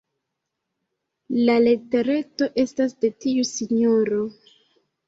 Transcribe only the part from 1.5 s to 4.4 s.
letereto estas de tiu sinjoro.